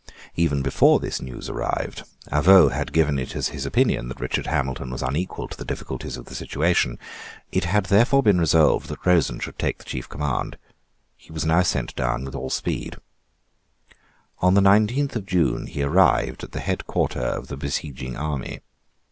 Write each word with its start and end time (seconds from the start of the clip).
Even 0.35 0.63
before 0.63 0.99
this 0.99 1.21
news 1.21 1.47
arrived, 1.47 2.05
Avaux 2.31 2.71
had 2.71 2.91
given 2.91 3.19
it 3.19 3.35
as 3.35 3.49
his 3.49 3.67
opinion 3.67 4.07
that 4.07 4.19
Richard 4.19 4.47
Hamilton 4.47 4.89
was 4.89 5.03
unequal 5.03 5.47
to 5.47 5.55
the 5.55 5.63
difficulties 5.63 6.17
of 6.17 6.25
the 6.25 6.33
situation. 6.33 6.97
It 7.51 7.65
had 7.65 7.83
therefore 7.85 8.23
been 8.23 8.39
resolved 8.41 8.87
that 8.89 9.05
Rosen 9.05 9.37
should 9.39 9.59
take 9.59 9.77
the 9.77 9.83
chief 9.83 10.09
command. 10.09 10.57
He 11.15 11.31
was 11.31 11.45
now 11.45 11.61
sent 11.61 11.95
down 11.95 12.25
with 12.25 12.33
all 12.33 12.49
speed, 12.49 12.95
On 14.39 14.55
the 14.55 14.59
nineteenth 14.61 15.15
of 15.15 15.27
June 15.27 15.67
he 15.67 15.83
arrived 15.83 16.43
at 16.43 16.51
the 16.51 16.61
head 16.61 16.87
quarter 16.87 17.19
of 17.19 17.45
the 17.49 17.55
besieging 17.55 18.17
army. 18.17 18.61